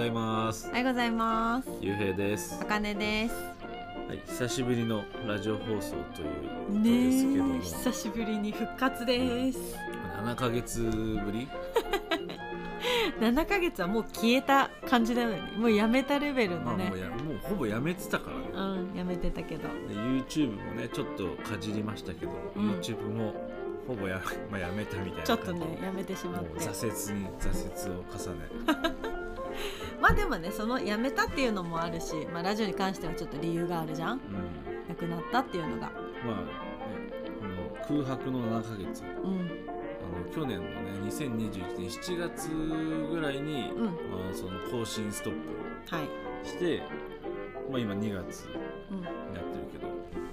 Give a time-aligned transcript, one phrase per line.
[0.00, 1.68] ざいますおはようございます。
[1.80, 3.34] ゆうへいですあかねです。
[4.08, 6.28] はい久しぶりのラジオ放送という
[6.66, 9.58] ことねですけども、え、久しぶりに復活です。
[10.24, 11.46] 7ヶ月ぶり？
[13.20, 15.42] 7ヶ月はもう消えた感じだよね。
[15.58, 16.98] もうやめたレベルのねまあもう。
[16.98, 19.62] やもうほぼやめてたからねうん、やめてたけど。
[19.64, 23.34] で YouTube もねちょっとかじりましたけど、うん YouTube も
[23.86, 26.58] ほぼや, まあ、やめたみたいなちょっとね、やめてしまって。
[26.60, 29.09] 挫折に挫折を重ねま
[30.10, 34.12] あでもね、そのやめたっていうのもあるし、まあラジオに関してはちょっと理由があるじゃん。
[34.12, 34.88] うん。
[34.88, 35.90] なくなったっていうのが。
[36.24, 36.70] まあね
[37.88, 39.02] この空白の7ヶ月。
[39.02, 39.50] うん、
[40.02, 43.84] あの去年のね2021年7月ぐらいに、うん。
[43.86, 43.90] ま
[44.30, 45.32] あ、その更新ストッ
[45.90, 46.08] はい。
[46.42, 46.82] プして、
[47.70, 48.48] まあ、今2月
[48.90, 49.86] うん、になってるけど、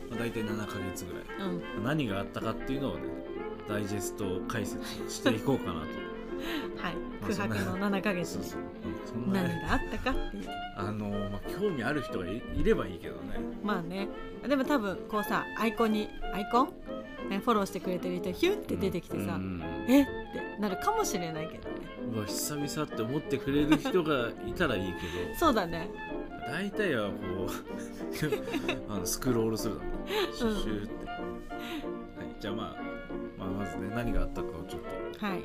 [0.09, 1.50] まあ、大体7ヶ月ぐらい。
[1.78, 3.02] うん、何があったかっていうのをね
[3.67, 5.88] ダイジェスト解説していこうかなと
[6.77, 6.95] はい。
[6.95, 8.61] まあ空白の7ヶ月にそう
[9.05, 10.44] そううんそんな何ねがあったかっていう。
[10.75, 13.39] あの、まあ、興味ある人がいいればいいけどね。
[13.63, 14.07] まあね。
[14.47, 16.69] でも多分こうさアイコンにアイコン、
[17.29, 20.03] ね、フォローしてくれてる人ヒュッて出てきてさ、うんえ？
[20.03, 20.11] って
[20.59, 21.75] なるかもしれないけどね。
[22.13, 25.35] うわ久々って思ってくれる人がいたらいいけど。
[25.38, 25.89] そうだね。
[26.47, 27.13] 大体はこ
[27.45, 27.47] う
[28.94, 29.89] あのスクロールするだろ
[30.31, 32.75] うシュシューって、はい、じゃあ、まあ、
[33.38, 34.81] まあまずね何があったかをちょっ
[35.19, 35.25] と。
[35.25, 35.44] はい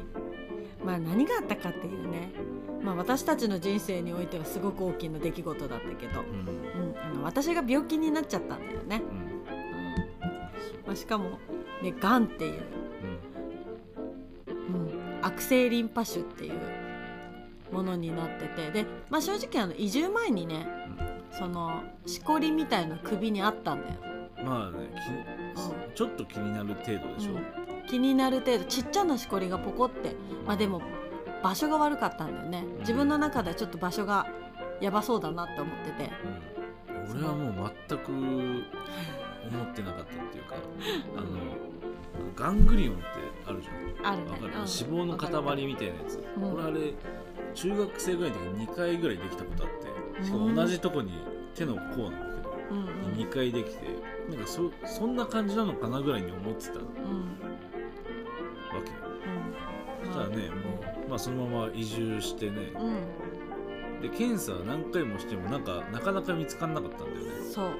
[0.84, 2.30] まあ何があったかっていうね。
[2.82, 6.26] まあ私たちの人生においてはすごく大きな出来事だったけど、うん。
[6.26, 9.18] うん、あの私が病気になっちゃったんだよね、うん。
[9.18, 9.32] うん。
[10.86, 11.38] まあ、しかも
[11.82, 12.62] ねがんっていう、
[14.48, 14.90] うん、
[15.22, 16.54] 悪性リンパ腫っていう
[17.72, 18.70] ものになってて。
[18.70, 20.66] で、まあ、正直あの移住前にね
[21.30, 24.12] そのしこりみたいな首にあったんだよ、うん
[24.44, 24.90] まあね
[25.94, 30.16] きちょっと気になる程度でしょ、うん気になる程度ちっちゃなしこりがポコって
[30.46, 30.82] まあでも
[31.42, 32.64] 場所が悪かったんだよね。
[32.80, 34.26] 自分の中ではちょっと場所が
[34.80, 36.10] やばそうだなって思ってて。
[36.24, 36.52] うん
[37.10, 40.54] 俺はもう全く思ってなかったっていうか
[41.16, 41.26] あの
[42.36, 43.04] ガングリオンって
[43.46, 44.14] あるじゃん。
[44.14, 44.30] あるね。
[44.30, 44.52] わかる、うん。
[44.52, 46.54] 脂肪の塊みたいなやつ、うん。
[46.54, 46.94] 俺あれ
[47.54, 51.12] 中学生ぐらいの時に2回ぐらいできたことあってしかも同じとこに
[51.54, 52.86] 手の甲なんだけど、うんうん。
[53.14, 53.86] 2回できて
[54.30, 57.51] なんかそそんな感じなのかなぐらいに思ってたわうん
[60.22, 62.72] らねもう、まあ、そのまま移住してね。
[62.78, 64.00] うん。
[64.00, 67.50] で検査何回もしてもなんかなかなか見つからなかったんだよね。
[67.52, 67.70] そう。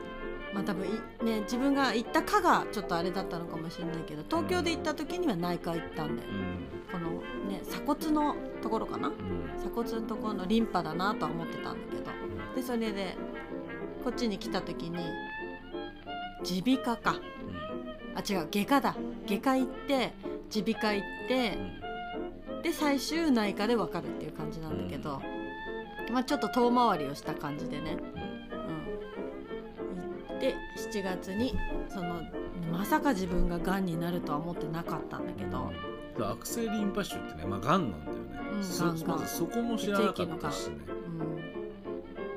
[0.55, 0.91] まあ多分い
[1.25, 6.29] ね自分が行った科がちょっとあれだったのかもしれないけど東京で行った時には内科行ったんだよ、
[6.93, 7.11] この
[7.51, 9.15] ね鎖骨のところかなうん。
[9.15, 12.11] うん鎖骨のところのリンパだなとは思ってたんだけど。
[12.55, 13.17] でそれで
[14.05, 14.99] こっちに来た時に
[16.49, 17.21] 耳鼻科か。
[18.15, 18.97] あ違う外科だ。
[19.27, 20.13] 外科行って
[20.55, 21.59] 耳鼻科行って
[22.63, 25.21] で最終内科で分かるっていう感じなんだけど、
[26.13, 27.97] まあちょっと遠回りをした感じでね。
[28.53, 28.65] う
[30.33, 30.55] ん、行って
[30.93, 31.55] 7月に
[31.89, 32.23] その
[32.71, 35.71] まさか自分ががんになるとは思ってなかったんだけど、
[36.19, 36.31] うん。
[36.31, 38.21] 悪性リンパ腫ってねまあがんなんだよね、
[38.57, 40.77] うんそまずそこも知らなかったしね。
[40.87, 41.03] う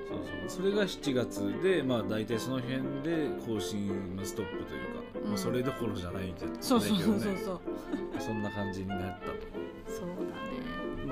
[0.08, 0.64] そうそう。
[0.64, 5.30] それが7月でまあ大体その辺で更新のストップというか、うん。
[5.30, 7.22] まあ、それどころじゃないみたいな、ん、そうそうそうそう。
[7.22, 7.32] ね
[8.20, 9.32] そんな感じになった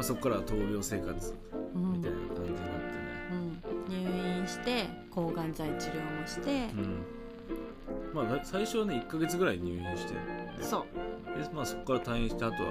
[0.04, 1.34] あ、そこからは闘病生活
[1.76, 1.94] うん。
[1.94, 7.06] みたいな感じになってね、うん、入院して抗がん剤治療もして、うん。
[8.14, 10.14] まあだ最初はね1ヶ月ぐらい入院して。
[10.58, 10.86] でそ
[11.36, 12.70] う、で、まあ、そこから退院してあとは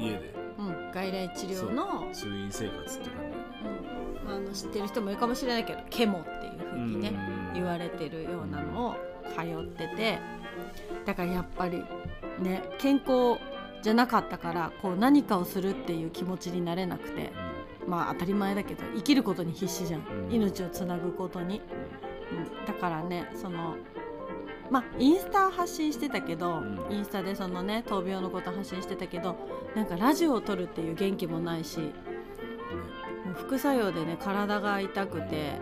[0.00, 0.34] 家で。
[0.58, 4.28] うん、外来治療の通院生活って感うん。
[4.28, 7.12] まあ、あの知ってる人もいるかもしれないけどケモっていうふうじにね、
[7.48, 7.54] うん。
[7.54, 8.94] 言われてるようなのを
[9.36, 10.18] 通ってて。
[11.06, 11.82] だからやっぱり
[12.40, 13.38] ね健康
[13.82, 17.32] じゃなかったからこう何かをするっていう気持ちになれなくて
[17.86, 20.32] まあ当たり前だけど生きることに必死じゃん、うん。
[20.32, 21.60] 命をつなぐことに、
[22.32, 23.76] うん、だからねその
[24.70, 26.86] まあインスタ発信してたけど、うん。
[26.90, 29.36] インスタでそのね闘病のこと発信してたけど
[29.74, 31.86] なんかラジオを撮るっていう元気もないしも
[33.32, 35.58] う副作用でね体が痛くて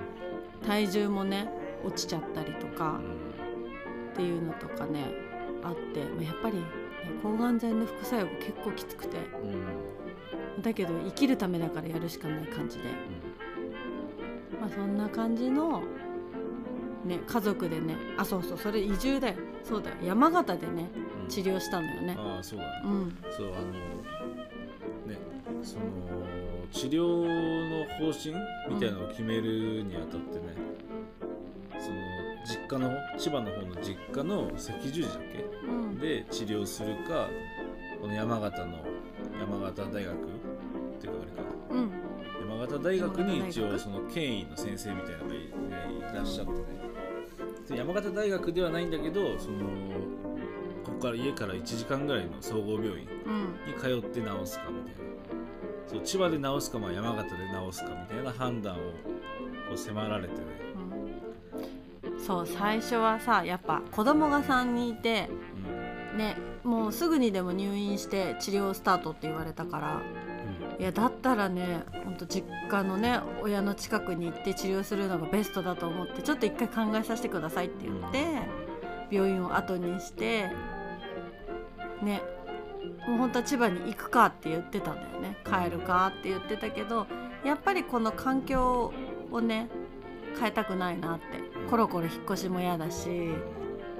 [0.66, 1.48] 体重もね
[1.84, 3.00] 落ちちゃったりとか
[4.12, 5.04] っていうのとかね
[5.62, 6.64] あって、まあ、やっぱり、ね、
[7.22, 9.16] 抗がん剤の副作用が結構きつくて。
[9.42, 9.50] うん。
[9.50, 9.58] うん
[10.60, 12.84] だけど生きるためだからやるしかない感じで、
[14.60, 15.84] まあ、そんな感じの、
[17.04, 19.36] ね、家族でねあそうそうそれ移住だよ。
[19.62, 19.96] そうだよ。
[20.02, 20.90] 山形でね
[21.22, 21.28] うん。
[21.28, 22.16] 治療したのよね。
[22.18, 22.72] ああそうだね。
[22.86, 23.16] うん。
[23.30, 23.62] そうあの
[25.06, 25.16] ね
[25.62, 25.82] その
[26.72, 28.34] 治療の方針
[28.68, 30.56] みたいなのを決めるにあたってね、
[31.78, 31.96] その
[32.44, 35.38] 実家の方千葉の方の実家の赤十字だっけ？
[35.38, 35.47] う
[35.98, 37.28] んで治療するか
[38.00, 38.78] この山形の
[39.40, 40.16] 山形大学っ
[41.00, 41.48] ていうかあれか。
[41.70, 41.90] うん。
[42.40, 43.22] 山山形大学？
[43.22, 45.46] に一応その権威の先生みたいなのがい,、ね、
[46.12, 46.58] いらっしゃってね。
[47.68, 49.58] で山形大学ではないんだけどその
[50.84, 53.72] ここから家から1時間ぐらいの総合病院うん。
[53.72, 55.08] に通って治すかみたいな。
[55.86, 57.36] そう千葉で治すか、まあ、山形で
[57.70, 60.40] 治すかみたいな判断をこう迫られてね、
[62.04, 62.20] うん。
[62.20, 65.30] そう最初はさやっぱ子供が3人いて
[66.18, 70.02] ねもうすぐにでも入院して治療スタートって言われたから。
[70.78, 78.26] いやだったらねほんと実家のね親の近くに行って治療するのがベストだと思ってちょっと一回考えさせてくださいって言って
[79.10, 80.50] 病院を後にして
[82.00, 82.22] ね
[83.08, 85.36] もう本当は千葉に行くかって言ってたんだよね。
[85.44, 87.08] 帰るかって言ってたけど
[87.44, 88.92] やっぱりこの環境
[89.32, 89.68] をね
[90.38, 91.24] 変えたくないなって。
[91.68, 93.32] コロコロ引っ越しも嫌だし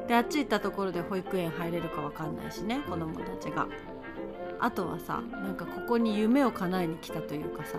[0.09, 3.69] であっち行ったところで保育園入れるかわかんないしね子供たちが。
[4.61, 7.79] あとはさなんかここに夢を叶えに来たというかさ、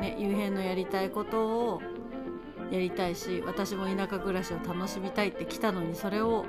[0.00, 1.82] ね、ゆうへいのやりたいことを
[2.72, 6.44] やりたいし私も田舎暮らしを楽しみたいって来たのにそれを、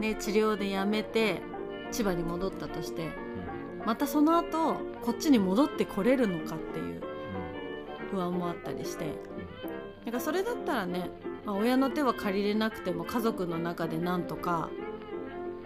[0.00, 1.42] ね、治療でやめて
[1.92, 3.10] 千葉に戻ったとして
[3.84, 7.02] またその後こっちに戻ってこれるのかっていう
[8.10, 9.04] 不安もあったりして。
[10.04, 11.10] なんかそれだったらね、
[11.44, 14.70] まあ、親の手は借りれなくても家族の中でなんとか、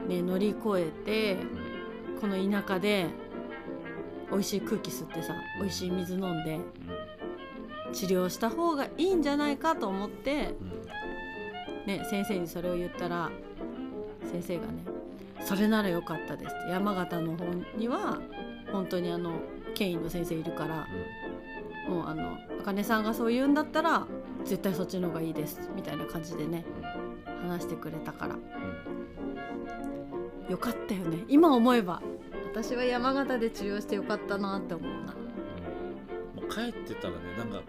[0.09, 1.37] ね、乗り越えて
[2.21, 3.07] この田舎で
[4.31, 6.59] 美味しい空気吸ってさ美味しい水飲んで
[7.93, 10.55] 治療した方がいいんじゃないかと思って、
[11.87, 13.31] ね、先生にそれを言ったら
[14.31, 14.73] 先生がね
[15.41, 17.45] 「それならよかったです」って山形の方
[17.77, 18.21] には
[18.71, 19.41] 本当にあの
[19.75, 20.87] 権威の先生いるから
[21.89, 24.07] もうあの茜さんがそう言うんだったら
[24.45, 26.65] 絶対そっちの方がいいですみたいな感じでね
[27.43, 28.37] 話してくれたから。
[30.49, 31.25] よかったよね。
[31.29, 32.03] 今思えば。
[32.53, 35.13] 私は山形で治療してよかったなって思うな。
[36.35, 37.63] もう帰ってたらねなんか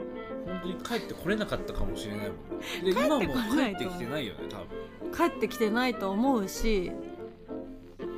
[0.45, 2.83] 本当に帰ってこれなかったかもしれないもんね。
[2.83, 5.29] で帰って今もこないと帰ってきてないよね多分。
[5.29, 6.91] 帰ってきてないと思うし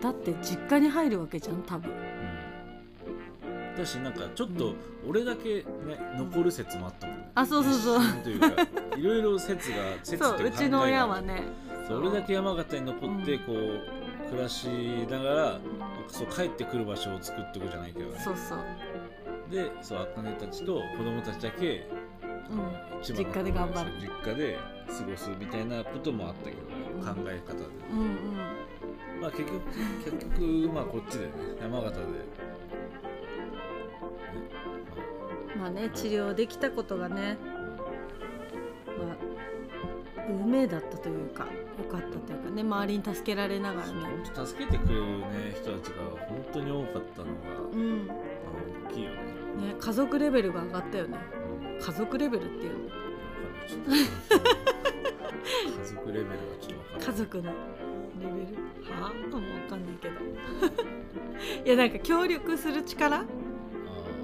[0.02, 1.92] だって実家に入るわけじゃん多分。
[3.78, 4.74] だしなんかちょっと
[5.08, 5.66] 俺だけね
[6.18, 8.24] 残る説もあったもんねあそうそうそう。
[8.24, 8.48] というか
[8.98, 11.44] いろいろ説が 説というかうちの親はね。
[11.70, 12.00] がそう。
[12.00, 14.66] 俺だけ山形に残ってこう暮らし
[15.10, 15.60] ながら
[16.08, 18.20] そう帰ってくる場所を作っていくじゃないけどね。
[18.20, 18.60] そうそう、
[19.54, 21.88] でそう茜たちと子供たちだけ
[22.52, 23.92] うん、実家で頑張る。
[24.00, 26.76] 実家で過ごすみたいなこともあったけどね。
[26.94, 27.02] うん。
[27.02, 27.64] 考え方で。
[27.92, 29.22] うんうん。
[29.22, 29.62] まあ結局
[30.04, 30.42] 結局
[30.74, 31.32] まあこっちでね
[31.62, 32.02] 山形で、
[35.62, 37.38] まあね治療できたことがね
[38.88, 39.18] まあ
[40.28, 41.46] 運命だったというか
[41.78, 43.94] 良かったというかね周りに助けられながらね。
[44.46, 47.32] 助けてくれるね人たちが本当に多かったのが、
[47.74, 48.08] うん。
[48.08, 49.16] ねあの大きいよね。
[49.80, 51.20] 家族レベルが上がったよね。
[51.76, 52.80] うん家族レベルっていうの。
[52.80, 53.76] 家
[55.84, 57.08] 族レベルがちょっとわかんない。
[57.08, 57.56] 家族のレ
[58.22, 58.94] ベル？
[59.02, 59.08] は？
[59.08, 60.16] あもう分かんないけど。
[61.66, 63.26] いやなんか協力する力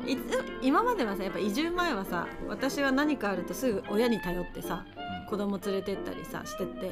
[0.07, 0.21] いつ
[0.61, 4.85] 今まではさやっぱ移住前はさ私は何かあるとすぐ親に頼ってさ
[5.21, 5.29] うん。
[5.29, 6.91] 子供連れてったりさしてて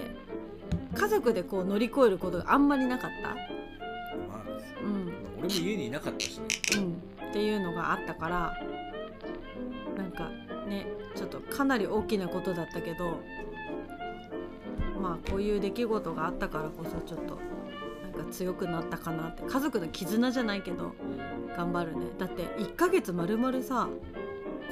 [0.93, 4.75] 家族でこう乗り越えることがあんまりなかった、まあね。
[4.83, 5.13] うん。
[5.39, 6.45] 俺も家にいなかったしね。
[6.77, 8.57] うん、っていうのがあったから
[9.95, 10.29] なんか
[10.67, 13.19] ねちょっとかなり大きなことだったけど
[15.01, 17.37] まあこういう出来事があったからこそちょっと
[18.15, 19.43] か強くなったかなって。
[19.43, 20.93] 家族の絆じゃないけど
[21.55, 22.07] 頑張るね。
[22.17, 23.87] だって1ヶ月まるまるさ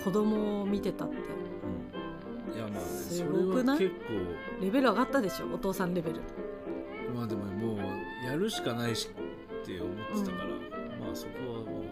[0.03, 1.15] 子供を見てたって。
[1.15, 2.55] うん。
[2.55, 3.77] いやまあねすごくない？
[3.77, 3.95] は結
[4.61, 5.53] レベル上がったでしょ？
[5.53, 6.15] お父さんレベル。
[6.15, 7.77] 構まあでももう
[8.25, 10.49] やるしかないしって思ってたから、
[11.05, 11.83] まあそこはも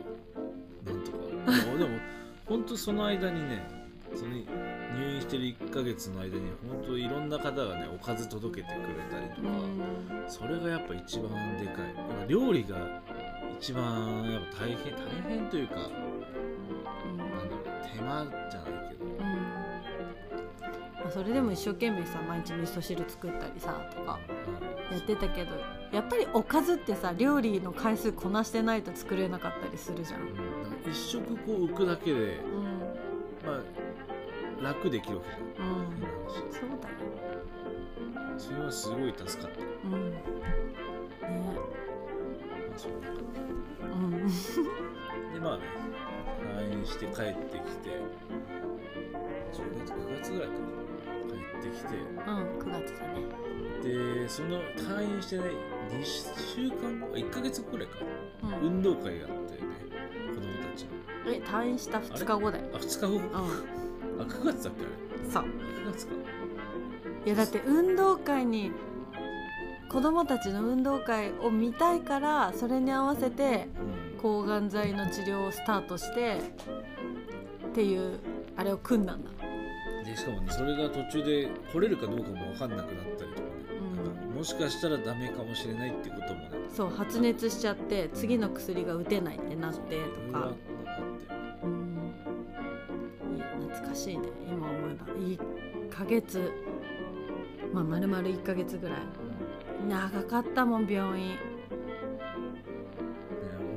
[0.86, 1.18] うなんとか。
[1.66, 2.00] でもでも
[2.48, 3.64] 本当その間にね
[4.16, 4.32] その
[4.94, 9.52] 入院してる1ヶ月の間に本当いろんな方がねおかず届けてくれたりとうか。
[9.52, 10.30] ん。
[10.30, 11.96] それがやっぱ一番でかい。
[11.96, 13.02] やっぱ料理が
[13.60, 15.88] 一番やっぱ大変大変というかなん
[17.18, 17.64] だろう
[17.96, 19.06] 手間じゃないけど。
[19.06, 19.20] うん。
[19.20, 24.20] まあそれでも一生懸命さ毎日味噌汁作ったりさとか
[24.92, 25.52] やってたけど
[25.92, 30.22] やっぱりおかずってさ料理の回数こなしてないと作れなかったりするじゃん。
[30.22, 30.92] うん。
[30.92, 32.80] 一食こう浮くだけでうん。
[33.46, 33.81] まあ
[34.62, 36.96] 楽できるわけじゃんうん変な話そうだよ。
[38.38, 40.12] それはすごい助かったうん。
[40.12, 40.24] ね。
[41.22, 43.16] まあそんな感
[44.22, 44.28] うん。
[44.28, 44.34] じ
[45.34, 45.64] でまあね
[46.58, 47.90] 退院して帰ってきて
[49.54, 50.60] 10月9月ぐらいかな
[51.62, 52.60] 帰ってきてうん。
[52.60, 53.14] 9月だね。
[53.84, 55.44] でその退院してね
[55.90, 57.98] 2週間後1ヶ月後くらいか
[58.44, 59.60] うん運動会やってね
[60.30, 60.42] 子供
[60.72, 60.90] たちの
[61.28, 63.22] え退院した2日後だよあ2日後う
[64.22, 64.86] あ9月だっけ
[65.26, 65.44] あんそう。
[65.44, 66.14] れ9月か。
[67.26, 68.72] いやだって運動会に
[69.90, 73.68] 子供たちの運動会を見たいからそれに合わせて
[74.14, 74.22] うん。
[74.22, 76.38] 抗がん剤の治療をスタートして
[77.68, 78.20] っていう
[78.56, 79.32] あれを組んだんだ。
[80.06, 83.48] でしかもねそれが途中で来れるかどうかも分かんなくなったりとかね、
[84.30, 84.36] うん。
[84.36, 86.52] もしかしたらダメかもしれないってこともね。
[86.76, 89.98] そう発熱しちゃって次の薬が打てないってなって
[90.28, 90.52] とか
[93.92, 94.30] や懐かしいね。
[94.50, 95.06] 今思えば。
[95.06, 96.52] 1ヶ月。
[97.74, 98.98] まあ丸々1ヶ月ぐらい。
[99.88, 101.30] 長かったもん病院。
[101.30, 101.38] ね、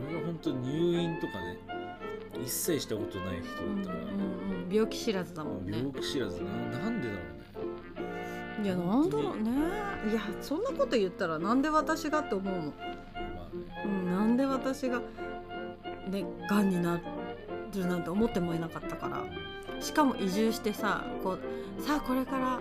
[0.09, 1.59] 俺が本当入院とかね
[2.43, 5.79] 一切したことない人うんうんだったから、うん病気知らずだもんね。
[5.79, 6.51] 病気知らずな。
[6.79, 7.21] なんでだろ
[8.59, 8.65] うね。
[8.65, 9.51] いやなんだろうね。
[10.11, 12.73] いやそんなこと言ったらなんで私がって思うもん、ま
[13.53, 13.85] あね。
[13.85, 15.01] うん、なんで私が
[16.09, 17.03] ねがんになる
[17.87, 18.94] なんて思ってもいなかった
[19.85, 22.61] しかも移住してさこうさあこれから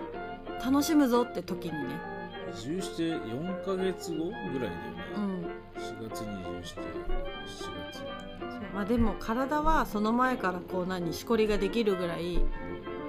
[0.64, 1.78] 楽しむぞって時にね、
[2.54, 4.74] 移住して4ヶ月後ぐらいだよね、
[5.16, 5.24] うん。
[5.80, 6.84] 4月に移住して7
[7.92, 8.04] 月
[8.74, 12.40] まあ、でも体はその前からこう何しこりができるぐらい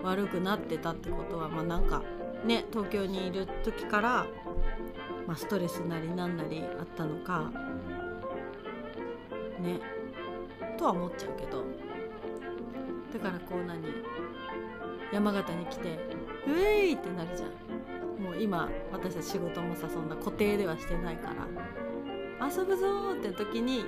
[0.03, 2.03] 悪くなってたってことはまあなんか
[2.45, 4.27] ね東京にいる時から、
[5.27, 7.51] まあ、ストレスなりなんなりあったのか
[9.59, 9.79] ね。
[10.77, 11.63] とは思っちゃうけど
[13.17, 13.81] だからこう何
[15.13, 15.97] 山形に来て
[16.47, 17.49] 「うえい!」ってなるじゃん。
[18.21, 21.47] もう今私たち仕事もさそんな固定ではしてないから。
[22.45, 23.85] 遊ぶぞーって時に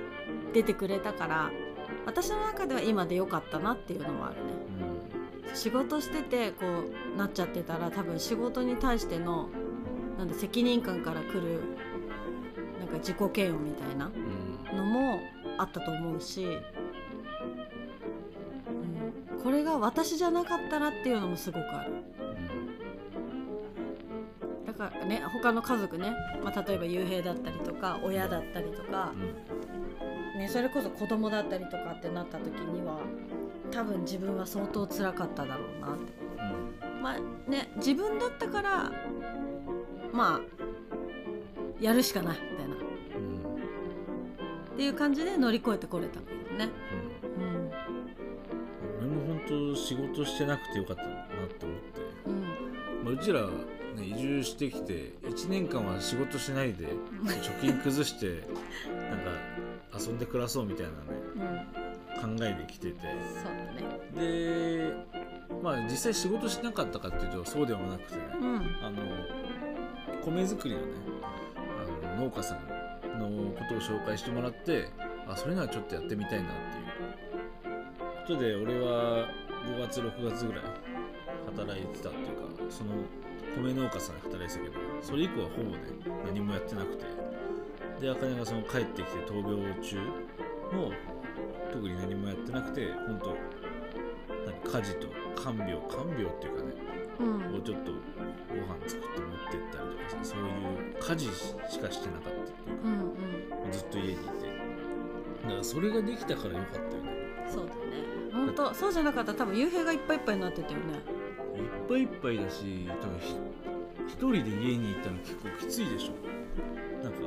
[0.54, 1.50] 出てくれたから
[2.06, 4.40] 私の中では今でよかったなっていうのもあるね。
[5.54, 6.66] 仕事しててこ
[7.14, 9.50] うなっちゃってたら多分仕事に対しての
[10.16, 11.60] なんだ責任感から来る
[12.78, 14.10] なんか自己嫌悪みたいな
[14.74, 15.20] のも
[15.58, 16.62] あったと思うし、うん、
[19.42, 21.92] これが私じゃなかったらっていうのもすごくある。
[24.66, 29.12] だからね他の家族ね、まあ、例えば幽閉だったりとか親だったりとか
[30.34, 30.40] う、ん。
[30.40, 33.00] ね、それこそ子供だったりとかってなった時には
[33.70, 36.12] 多分自分は相当辛かっただろうなって。
[37.02, 38.92] まあね自分だったから
[40.12, 40.40] まあ
[41.80, 42.74] やるしかないみたいな。
[42.74, 42.78] っ
[44.70, 44.76] うん。
[44.76, 46.68] ていう感じで乗り越えてこれたんだよね。
[49.50, 51.14] うんうん俺も本当仕事してなくてよかったなっ
[51.48, 53.48] て思って、うんまあ、うちら、ね、
[54.04, 56.86] 移住してきて1年間は仕事しないで
[57.24, 58.46] 貯金崩して
[59.10, 59.30] なんか
[59.98, 61.88] 遊んで暮らそうみたいなうん、ね
[62.18, 62.98] 考えで来てて。
[63.00, 64.80] そうだね。
[64.80, 64.92] で
[65.62, 68.56] まあ実際仕事しなかったかっていうとそうでもなくてねうん。
[68.82, 69.02] あの
[70.24, 70.86] 米作りのね
[72.12, 74.88] あの農家さんのことを紹介してもらって
[75.28, 76.87] あそれならちょっとやってみたいなっていう
[78.28, 79.26] ことで俺は
[79.64, 80.62] 5月6月ぐらい
[81.56, 82.92] 働いてたっていうかその
[83.56, 85.78] 米農家さんで働いてたけどそれ以降はほぼね
[86.26, 87.04] 何もやってなくて。
[87.98, 89.96] で茜がその帰ってきて闘病中
[90.70, 90.92] も
[91.72, 96.72] 特に何もやってなくて本当家事と看病看病っていうかね
[97.18, 97.38] うん。
[97.50, 101.26] もうちょっとご飯作って持ってったりとかさそういう家事
[101.72, 103.66] しかしてなかったっていううんうん。
[103.66, 104.22] かずっと家にいて。
[105.42, 107.17] だからそれができたからよかったよね
[107.48, 107.80] そうだね。
[108.32, 110.84] 本当そうじゃなかったら多分幽閉がいっぱいいっぱいになってたよね。
[111.56, 113.36] いっぱいいっぱいだし多分ひ
[114.08, 116.12] 一人で家にいたら結構きついでしょ。
[117.04, 117.18] なんか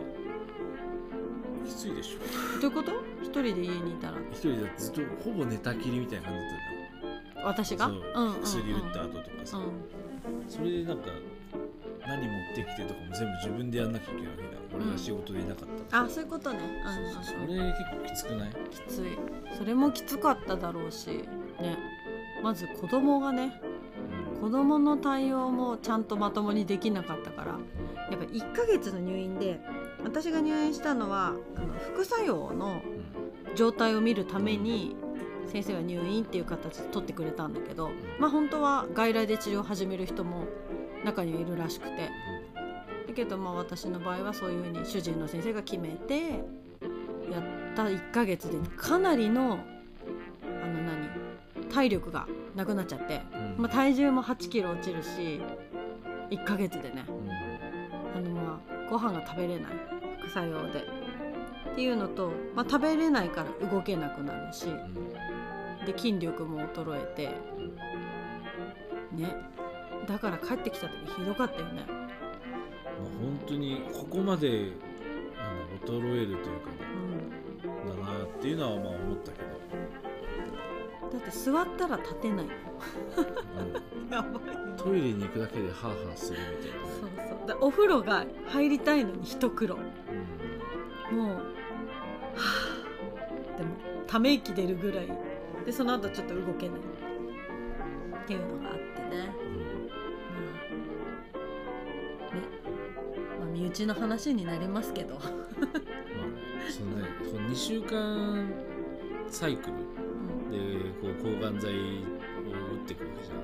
[1.65, 2.19] きついでしょ。
[2.61, 2.91] どういうこと？
[3.21, 4.17] 一人で家にいたら。
[4.31, 6.45] 一人でずっとほぼ寝たきりみたいな感じだ
[7.41, 7.87] った私が？
[7.87, 7.95] そう。
[7.95, 8.41] うんうんうん。
[8.41, 9.63] 薬打った後とかさ、うん。
[10.47, 11.03] それでなんか
[12.07, 14.31] 何持ってきてとかも全部自分でやんなきゃいけない
[14.81, 15.97] 俺が仕事でいなかった。
[15.97, 16.59] らあそういうことね。
[16.85, 17.13] うん。
[17.13, 18.51] そうそうそれ結構きつくない？
[18.69, 19.17] きつい。
[19.57, 21.07] それもきつかっただろうし。
[21.59, 21.77] ね。
[22.43, 23.61] まず子供がね。
[24.41, 27.59] 子供の対応もちゃんとまともにできなかったから。
[28.09, 29.61] やっぱ1ヶ月の入院で
[30.03, 32.81] 私が入院したのはあの副作用の
[33.55, 34.97] 状態を見るために
[35.47, 40.45] 先生は入院っていう形で取ってくれたんだけどまあ本当は外来で治療を始める人も
[41.05, 42.09] 中にはいるらしくて
[43.11, 49.59] だけどまあ私の場合はそういうふうに主治医の先生が決めてやった1ヶ月でかなりの
[50.63, 51.09] あの何
[51.69, 52.25] 体力が
[52.55, 53.63] なくなっちゃって、うん。
[53.63, 55.41] まあ、体重も8キロ落ちるし
[56.29, 57.05] 1ヶ月でね。
[57.07, 58.27] うん。
[58.27, 59.71] あのまあご飯が食べれない。
[60.19, 60.79] 副作用で。
[61.71, 65.85] っていうのと、まあ、食べれないから動けなくなるしうん。
[65.85, 67.27] で筋力も衰えて。
[69.11, 69.35] ね。
[70.07, 71.83] だから帰ってきた時ひどかったよね。
[71.87, 72.00] まあ、
[73.03, 74.73] 本当にここまで
[75.85, 76.77] 衰えるというかね
[77.63, 79.51] うん、だなっていうのはまあ思ったけど、
[81.11, 82.45] だって座ったら立てない。
[82.45, 84.11] うん。
[84.11, 84.31] やばい。
[84.77, 86.83] トイレに行くだけでハーハーするみたいなね。
[86.99, 87.47] そうそう。
[87.47, 89.77] だお風呂が入りたいのに一苦労。
[89.77, 89.85] もう
[91.27, 91.41] は
[93.55, 93.57] あ。
[93.57, 93.69] でも
[94.07, 95.07] ため息出るぐらい。
[95.65, 96.79] でその後ちょっと動けない。
[96.79, 98.81] っていうのがあって
[103.71, 105.25] まあ、身内の話になりますけど、まあ
[106.69, 108.51] そのねこの2週間
[109.29, 109.77] サイクルう
[110.49, 110.57] んで
[111.01, 111.77] こう抗がん剤を打
[112.83, 113.35] っていくわけじゃ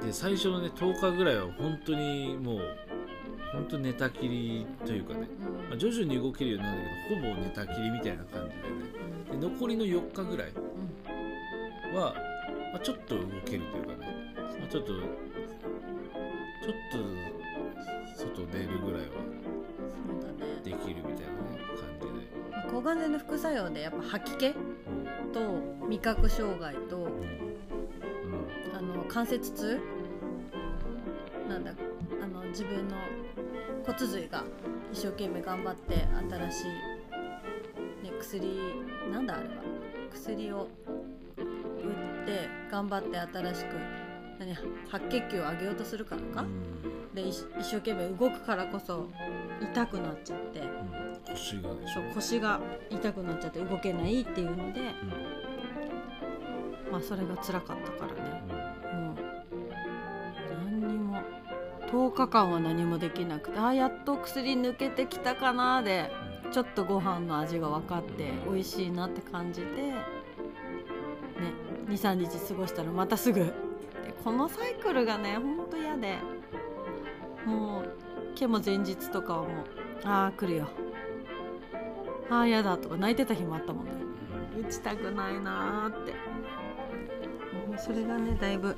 [0.00, 0.04] ん。
[0.04, 2.60] んで最初のね10日ぐらいは本当にもう
[3.52, 5.28] 本当寝たきりというかね、
[5.68, 9.40] まあ、徐々に動けるようになるんだけどほぼ寝たきりみたいな感じでね。
[9.40, 11.98] で残りの4日ぐらいうん。
[11.98, 12.14] は、
[12.72, 14.98] まあ、ちょっと動けるというかね、まあ、ちょっとちょ
[16.70, 17.41] っと
[18.16, 19.08] 外出るぐらいは
[19.88, 20.62] そうだね。
[20.64, 22.06] できるみたいなね感じ
[22.66, 24.54] で、抗がん剤の副作用でやっぱ吐き気うん。
[25.32, 27.12] と味覚障害とうん。
[28.76, 29.80] あの関節痛
[31.48, 31.72] なんだ
[32.22, 32.96] あの自分の
[33.84, 34.44] 骨髄が
[34.92, 36.66] 一生懸命頑張って新しい、
[38.04, 38.58] ね、薬
[39.10, 39.54] なんだあれは
[40.12, 40.68] 薬を
[41.36, 41.42] 打
[42.22, 43.76] って頑張って新しく
[44.38, 44.54] 何
[44.88, 46.46] 白血球を上げようとするからか、
[47.14, 49.08] で一一生懸命動くからこそ
[49.60, 50.60] 痛くなっちゃって。
[50.60, 50.66] うん、
[51.34, 54.80] 腰がそう腰が痛くなっちゃって動けないっていうので、
[56.90, 58.42] まあそれが辛かったからね。
[58.94, 59.16] もう
[60.64, 61.22] 何にも
[61.90, 66.10] 10日間は何もできなくてあやっと薬抜けてきたかなで
[66.50, 69.94] ちょっとご飯の味が分かって美味しいなって感じて、ね、
[71.88, 73.40] 23日過ごしたらまたすぐ。
[73.40, 73.52] で
[74.24, 76.18] このサイクルがねほんと嫌で
[77.46, 77.88] もう
[78.34, 79.48] 毛も前日とかはもう
[80.04, 80.68] ああ来るよ。
[82.30, 83.92] ああ嫌だとか泣いてた日もあったもんね。
[84.60, 86.12] 打ちたくないなーって。
[86.12, 88.76] もうそれがねだいぶ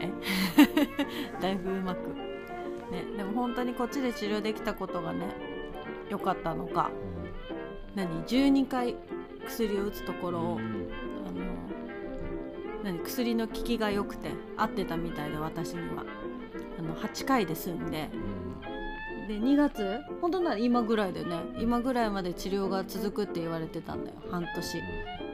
[0.00, 0.10] え？
[1.40, 2.08] だいぶうまく。
[2.90, 5.26] ねでも本当にこっちで治療できたことがね
[6.08, 6.90] 良かったのか。
[7.94, 8.96] 何？12回
[9.46, 10.58] 薬を打つところを、うん。
[10.58, 11.44] あの
[12.84, 12.98] 何？
[13.00, 16.04] 薬の効きが良くて合ってたみたいで私には
[16.80, 18.08] あの8回で済んで。
[19.28, 21.36] で2月本当なら今ぐらいでね。
[21.58, 24.16] 今ぐらいまで治療が続くって言われてたんだよ。
[24.30, 24.82] 半年。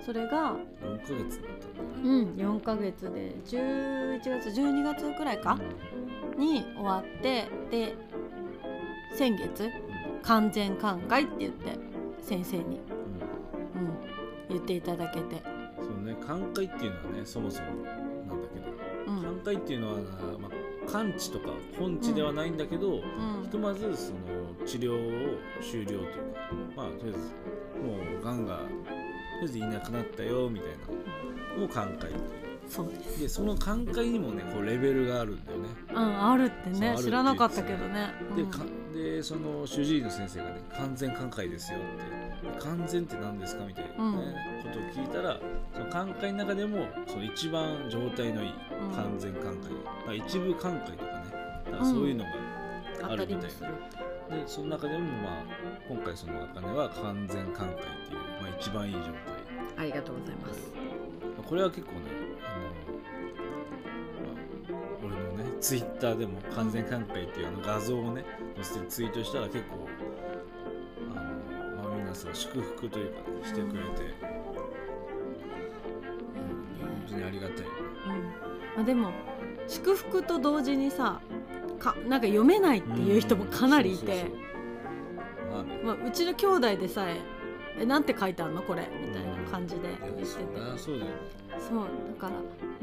[0.05, 3.37] それが4ヶ月だったんだねうん4ヶ月で。
[3.47, 5.59] 11月12月くらいか？
[6.37, 7.95] に終わってで
[9.15, 9.71] 先月？
[10.23, 11.79] 完全寛解って言って
[12.21, 12.73] 先生に、うん。
[12.73, 12.81] うん、
[14.49, 15.41] 言っていただけて、
[15.79, 19.13] そうね寛解っていうのはねそもそもなんだけど。
[19.13, 19.23] うん。
[19.23, 19.95] 寛解っていうのは、
[20.41, 20.51] まあ、
[20.93, 23.03] 完治とか根治ではないんだけど、うん
[23.45, 26.13] ひとまずその治療を終了というか
[26.77, 27.19] まあとりあえず
[27.81, 28.69] もうがんがとり
[29.43, 32.11] あえずいなくなったよみたいなのを寛解
[32.69, 33.21] そうです。
[33.21, 35.69] でその寛解にもねこうレベルがあるんだよね。
[35.95, 36.97] うんあるってね。
[36.99, 38.09] 知らなかったけどね。
[38.35, 38.51] で,、うん。
[38.51, 38.59] か
[38.93, 42.27] でその主治医の先生がね完全寛解ですよって。
[42.61, 45.41] 完全って何ですかみたいな、ねことを聞いたら
[45.73, 48.95] その寛解の中でもその一番状態のいいうん。
[48.95, 49.53] 完全寛解、
[50.07, 51.25] まあ、一部寛解とかね。
[51.67, 52.31] だからそういうのが、
[53.03, 53.69] あったりもする。
[54.31, 55.43] でその中でもまあ
[55.89, 59.13] 今回そのあかねは完全寛解っていう、まあ、一番いい状態。
[59.77, 60.61] ありがとうございます。
[61.37, 62.01] まあこれは結構ね
[62.43, 62.49] あ
[64.73, 68.25] の、まあ、俺のねツイッターでも完全寛解っていうあの画像をね
[68.57, 69.87] 載せてツイートしたら結構
[71.15, 74.26] あの、まあ、みんなさ祝福というか、ね、してくれて、
[77.17, 77.63] にありがたい、うん。
[78.77, 79.11] まあ、でも
[79.67, 81.21] 祝福と同時にさ
[81.79, 84.27] かなんか読めないっていう人もかなりいて。
[84.27, 87.21] そうちの兄弟でさえ
[87.81, 88.63] 「えなんて書いてあるの？
[88.63, 90.27] これ」みたいな感じで言ってて。
[90.27, 91.17] そうだよね。
[91.59, 91.79] そう。
[92.21, 92.33] だから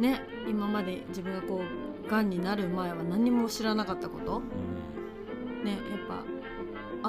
[0.02, 1.62] ね今まで自分がこ
[2.06, 4.41] うがんになる前は何も知らなかったこと？
[5.63, 6.24] ねやっぱ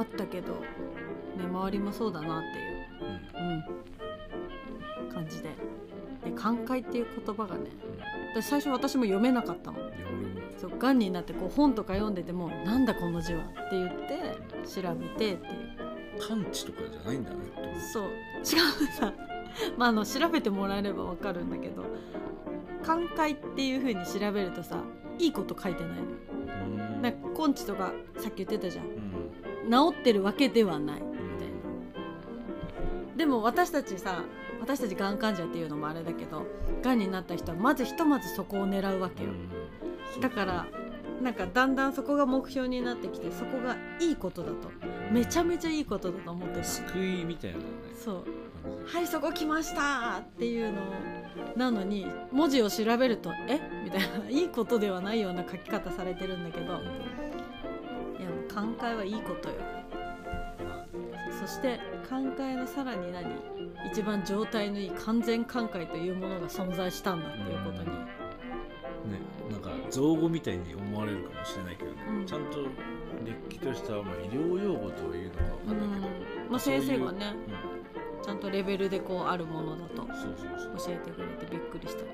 [0.01, 3.47] あったけど、ね、周りもそうだなっていう、うん。
[3.47, 5.07] うん。
[5.07, 5.55] うん、感じでで
[6.35, 7.71] 寛解っていう言葉がね
[8.35, 9.79] 私最初私も読めなかったの。
[10.57, 15.39] そうがんになってこう本とか読んでても「なんだこの字は」って言って調べてっていう。
[16.29, 17.37] 完治とかじゃないんだね
[17.93, 18.05] そう。
[18.05, 18.13] 違う
[18.93, 19.13] さ
[19.77, 21.85] まああの調べてもらえればわかるんだけど。
[22.85, 24.77] 寛解っていう風に調べるとさ
[25.19, 26.03] いいこと書いてないの。
[26.95, 27.03] うん。
[27.03, 28.87] なんか根治とかさっき言ってたじゃん。
[28.87, 28.89] う
[29.89, 29.93] ん。
[29.95, 33.17] 治ってるわけではないみたいな。
[33.17, 34.23] でも私たちさ
[34.65, 36.47] 私たちがん患者っていうのもあれだけど
[36.83, 40.21] がんになった人はまずひとまずそこを狙うわけよ、うん。
[40.23, 40.67] だから
[41.21, 44.71] なんかだんだんそこが目標になってきてそこがいいことだと。
[45.13, 46.65] めちゃめちゃいいことだと思ってた。
[46.65, 47.65] 救いみたいなね。
[48.03, 48.25] そう。
[48.87, 50.81] はいそこ来ましたっていうの
[51.57, 53.61] なのに文字を調べるとえ？
[53.85, 54.29] みたいな。
[54.33, 56.65] いいことではないような書き方されてるんだけど。
[56.65, 59.57] いやもう寛解はいいことよ。
[61.39, 63.27] そして寛解のさらに何？
[63.91, 68.05] 一番状態のいい完全寛解というものが存在したんだっていうことに、ね
[69.51, 72.27] なんか造語みたいに思われるかもしれないけどね、うん。
[72.27, 72.69] ちゃんとれっ
[73.49, 76.13] きとした、まあ、医療用語というのかわかんないけど、
[76.45, 76.51] うん。
[76.51, 77.35] まあ、先生がね
[78.23, 80.13] うちゃんとレベルでこうあるものだと教
[80.89, 82.13] えてくれてびっくりしたよね。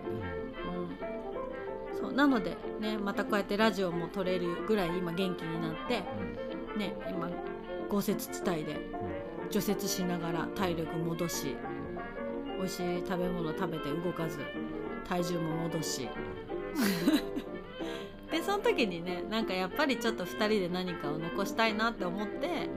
[0.66, 0.82] うん。
[0.82, 6.02] うん、そうなのでねまたこうやってラジオも撮れるぐらい今元気になって
[6.76, 7.30] ね今
[7.88, 8.76] 豪雪地帯で
[9.50, 11.56] 除雪しながら体力戻し
[12.56, 14.38] 美味しい食べ物食べて動かず
[15.08, 16.08] 体重も戻し。
[18.30, 22.68] でその時にねなんかやっぱりちょっと2人で何かを残したいなって思って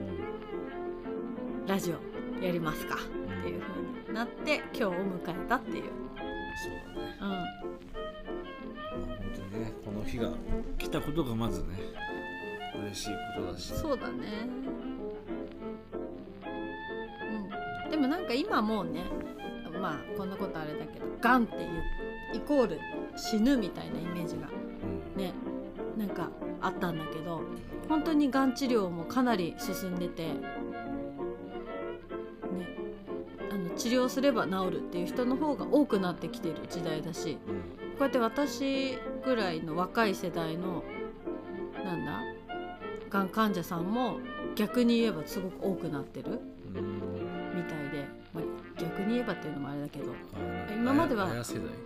[1.68, 2.98] ラジオやりますかっ
[3.42, 7.46] ていう風になって今日を迎えたっていう、そうだね、うまあ、
[8.96, 10.32] 本当にねこの日が
[10.76, 11.68] 来たことがまずね
[12.80, 13.72] 嬉しいことだし。
[13.72, 14.48] ん、そうだね。
[14.88, 15.03] うん
[17.94, 19.04] でもなんか今もうね
[19.80, 21.82] まあこんなことあれだけどがんっていう
[22.34, 22.80] イコール
[23.14, 25.22] 死ぬみたいなイメージがうん。
[25.22, 25.32] ね
[25.96, 26.28] なんか
[26.60, 27.40] あったんだけど
[27.88, 30.34] 本当にがん治療もかなり進んでて、ね、
[33.52, 37.54] あの治療すれば治るっていう人の方が多くなってきてる時代だしうん。
[37.96, 40.82] こうやって私ぐらいの若い世代の
[41.84, 42.22] なんだ
[43.08, 44.18] がん患者さんも
[44.56, 46.40] 逆に言えばすごく多くなってる
[49.04, 50.12] に言えばっていうのもあれだけど
[50.72, 51.28] 今までは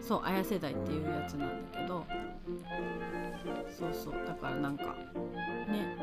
[0.00, 2.04] そう綾世代っていうやつなんだけど
[3.78, 4.84] そうそうだからなんか
[5.68, 5.96] ね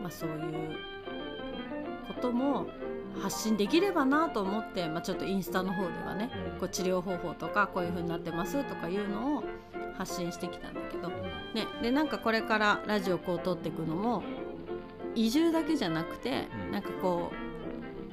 [0.00, 0.76] まあそういう
[2.06, 2.66] ことも
[3.20, 6.60] 発信できればなと思って、まあ、ちょっとインスタの方ではねうん。
[6.60, 9.44] こう治療方法とかこういう風になってますとかいうのを
[9.98, 14.22] 発信してきたんだけど、ね、でなんかこれからラジオこう撮っていくのも
[15.14, 16.72] 移住だけじゃなくて、うん。
[16.72, 17.41] なんかこう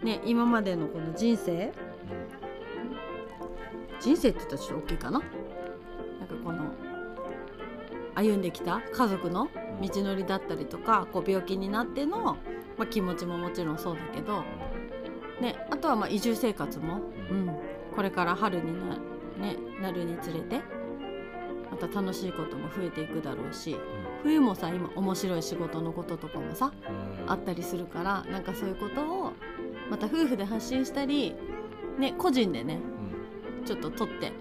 [0.03, 1.71] ね今までのこの人生。
[3.99, 5.19] 人生って言ったらちょっと大きいかな。
[5.19, 6.63] なんかこの
[8.15, 9.49] 歩んできた家族の
[9.81, 12.38] 道のりだったりとかこう病気になっての、
[12.77, 14.43] まあ、気持ちももちろんそうだけど、
[15.41, 17.45] ね、あとはまあ移住生活も、ううん。
[17.47, 17.55] ん、
[17.95, 18.95] これから春にな,、
[19.38, 20.62] ね、なるにつれて
[21.71, 23.77] また楽しいことも増えていくだろうし
[24.23, 26.71] 冬もさ今面白い仕事のこととかもさ
[27.23, 27.31] うん。
[27.31, 29.33] あったりするからなんかそういうことを
[29.89, 31.36] また夫婦で発信したり、
[31.97, 32.80] ね、個人でね
[33.62, 34.32] うんちょっと撮ってはい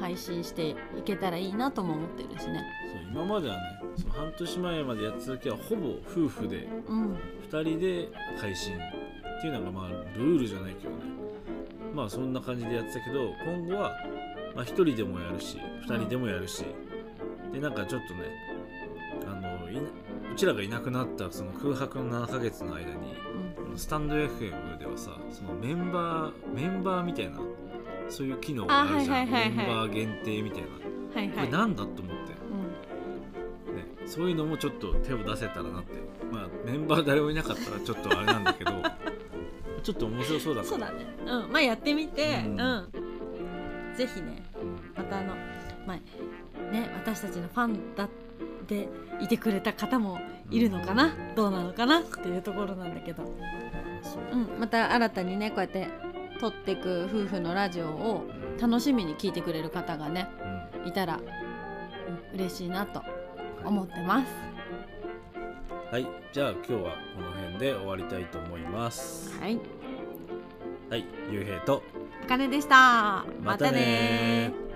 [0.00, 2.62] 配信していけたらいいなとも思ってるしね。
[2.92, 3.60] そう今まではね
[3.96, 7.16] その半年前までやってた時はほぼ夫婦でうん。
[7.50, 10.96] 2人で配信っていうのがまあルールじゃないけどね。
[11.94, 13.92] まあそんな感じでやってたけど今後は
[14.54, 16.64] まあ1人でもやるし2人でもやるし、
[17.52, 18.20] でなんかちょっとね
[19.26, 22.96] あのうちらがいなくなったその空白の7ヶ月の間に
[23.70, 23.78] うん。
[23.78, 24.67] スタンド FM
[24.98, 27.38] さそのメンバーメンバーみたいな
[28.08, 30.68] そういう機能があるじゃん、メンバー限定みたいな。
[31.14, 31.36] はいはい。
[31.36, 32.38] これなんだと思って、ね、
[34.02, 34.08] うん。
[34.08, 35.92] そういうのもちょっと手を出せたらなって。
[36.32, 38.70] まあメンバー誰もいなかったらちょっとあれなんだけど
[39.82, 40.70] ちょっと面白そうだから。
[40.70, 41.06] そうだね。
[41.26, 42.54] うん、まあやってみて、ううん。
[42.54, 42.88] ん、
[43.96, 44.42] ぜひね、
[44.96, 45.34] またあの、
[45.86, 48.08] まあね、私たちのファンだっ
[48.66, 48.88] て
[49.20, 50.18] いてくれた方も
[50.50, 52.00] いるのかな、どうなのかな？
[52.00, 53.22] っていうところなんだけど、
[54.30, 55.88] そううん、また新たにねこうやって
[56.40, 58.26] 撮っていく夫婦のラジオを
[58.60, 60.88] 楽しみに聞いてくれる方がねうん。
[60.88, 61.18] いたら、
[62.32, 63.02] うん、嬉しいなと
[63.64, 64.26] 思ってます。
[65.90, 66.06] はい。
[66.32, 66.78] じゃあ今日は
[67.16, 69.38] この辺で終わりたいと思います。
[69.40, 69.58] はい、
[70.90, 71.04] はい。
[71.30, 71.82] ゆうへいと。
[72.24, 73.24] あかねでした。
[73.42, 74.67] またねー